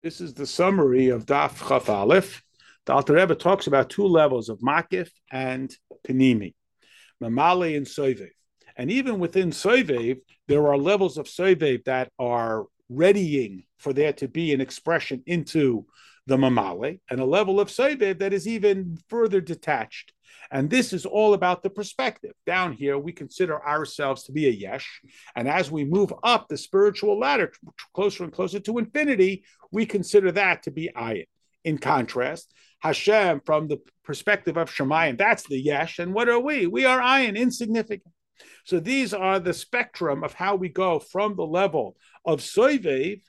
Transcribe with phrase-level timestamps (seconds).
[0.00, 2.44] This is the summary of Daf Chaf Aleph.
[2.86, 5.74] The Alter Rebbe talks about two levels of Makif and
[6.06, 6.54] Panimi,
[7.20, 8.30] Mamale and Soivev.
[8.76, 14.28] And even within Soivev, there are levels of Soivev that are readying for there to
[14.28, 15.84] be an expression into
[16.28, 20.12] the Mamale, and a level of Soivev that is even further detached.
[20.50, 22.32] And this is all about the perspective.
[22.46, 25.00] Down here, we consider ourselves to be a yesh.
[25.36, 27.52] And as we move up the spiritual ladder
[27.94, 31.26] closer and closer to infinity, we consider that to be ayin.
[31.64, 35.98] In contrast, Hashem, from the perspective of Shemayim, that's the yesh.
[35.98, 36.66] And what are we?
[36.66, 38.14] We are ayin, insignificant.
[38.64, 43.20] So these are the spectrum of how we go from the level of soivev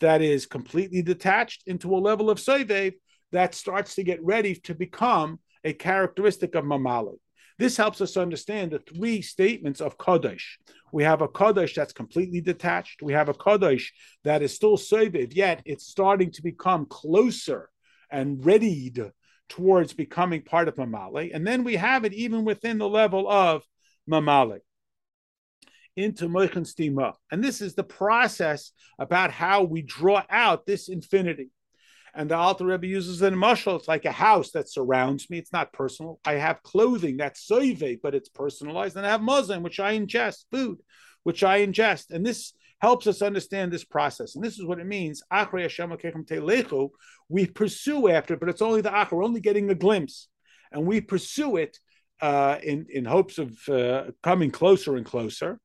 [0.00, 2.94] that is completely detached into a level of soivev
[3.32, 7.18] that starts to get ready to become a characteristic of Mamali.
[7.58, 10.44] This helps us understand the three statements of Kodesh.
[10.92, 13.02] We have a Kodesh that's completely detached.
[13.02, 13.86] We have a Kodesh
[14.22, 17.68] that is still Soviv, yet it's starting to become closer
[18.10, 19.10] and readied
[19.48, 21.34] towards becoming part of Mamali.
[21.34, 23.64] And then we have it even within the level of
[24.08, 24.60] Mamali
[25.96, 27.14] into Moichin Stima.
[27.32, 31.50] And this is the process about how we draw out this infinity.
[32.16, 33.76] And the Alter Rebbe uses an mushal.
[33.78, 35.36] It's like a house that surrounds me.
[35.36, 36.18] It's not personal.
[36.24, 38.96] I have clothing that's soive, but it's personalized.
[38.96, 40.78] And I have muslin, which I ingest, food,
[41.24, 42.10] which I ingest.
[42.10, 44.34] And this helps us understand this process.
[44.34, 45.22] And this is what it means.
[47.28, 49.12] We pursue after, it, but it's only the achar.
[49.12, 50.28] We're only getting a glimpse.
[50.72, 51.78] And we pursue it
[52.22, 55.60] uh, in, in hopes of uh, coming closer and closer.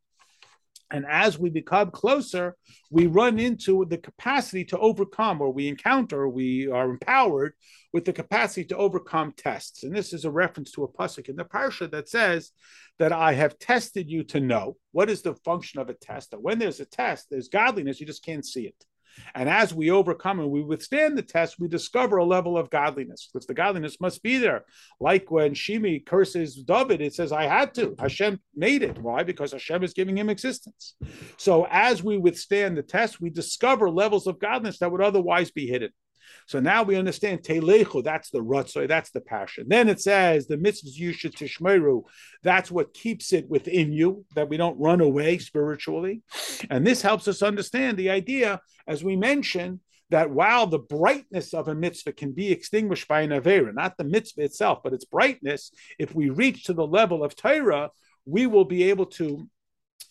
[0.91, 2.55] And as we become closer,
[2.89, 7.53] we run into the capacity to overcome, or we encounter, we are empowered
[7.93, 9.83] with the capacity to overcome tests.
[9.83, 12.51] And this is a reference to a pasuk in the parsha that says
[12.99, 16.31] that I have tested you to know what is the function of a test.
[16.31, 18.85] That when there's a test, there's godliness, you just can't see it.
[19.35, 23.29] And as we overcome and we withstand the test, we discover a level of godliness,
[23.31, 24.65] because the godliness must be there.
[24.99, 27.95] Like when Shimi curses David, it says, I had to.
[27.99, 28.97] Hashem made it.
[28.97, 29.23] Why?
[29.23, 30.95] Because Hashem is giving him existence.
[31.37, 35.67] So as we withstand the test, we discover levels of godliness that would otherwise be
[35.67, 35.91] hidden.
[36.47, 39.65] So now we understand telechu, that's the rutzoy, that's the passion.
[39.67, 42.03] Then it says the mitzvahs you should tishmeru,
[42.43, 46.21] that's what keeps it within you, that we don't run away spiritually.
[46.69, 51.69] And this helps us understand the idea, as we mentioned, that while the brightness of
[51.69, 55.71] a mitzvah can be extinguished by an avera, not the mitzvah itself, but its brightness,
[55.97, 57.89] if we reach to the level of Torah,
[58.25, 59.47] we will be able to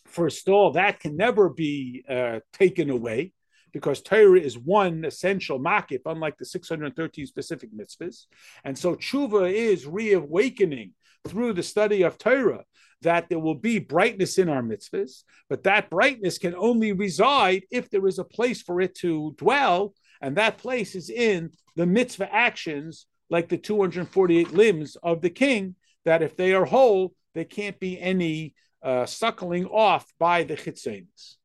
[0.07, 3.33] forestall that can never be uh, taken away
[3.73, 8.27] because Torah is one essential makif, unlike the 613 specific mitzvahs.
[8.65, 10.93] And so tshuva is reawakening
[11.27, 12.65] through the study of Torah
[13.03, 17.89] that there will be brightness in our mitzvahs, but that brightness can only reside if
[17.91, 22.33] there is a place for it to dwell, and that place is in the mitzvah
[22.35, 27.79] actions, like the 248 limbs of the king, that if they are whole, there can't
[27.81, 31.37] be any uh, suckling off by the chitzenis.